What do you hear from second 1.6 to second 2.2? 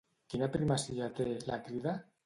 Crida?